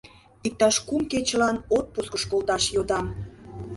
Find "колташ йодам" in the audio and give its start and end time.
2.31-3.05